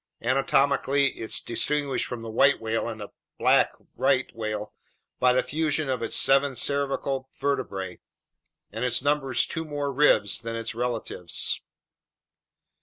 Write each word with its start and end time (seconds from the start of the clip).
Anatomically, 0.23 1.09
it's 1.09 1.39
distinguished 1.39 2.07
from 2.07 2.23
the 2.23 2.29
white 2.31 2.59
whale 2.59 2.87
and 2.89 2.99
the 2.99 3.09
black 3.37 3.73
right 3.95 4.35
whale 4.35 4.73
by 5.19 5.31
the 5.31 5.43
fusion 5.43 5.89
of 5.89 6.01
its 6.01 6.15
seven 6.15 6.55
cervical 6.55 7.29
vertebrae, 7.39 7.99
and 8.71 8.83
it 8.83 9.03
numbers 9.03 9.45
two 9.45 9.63
more 9.63 9.93
ribs 9.93 10.41
than 10.41 10.55
its 10.55 10.73
relatives. 10.73 11.61